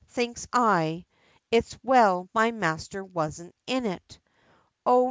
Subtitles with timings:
[0.09, 1.05] thinks I,
[1.51, 4.17] it's well my master wasn't in it;
[4.83, 4.99] Oh!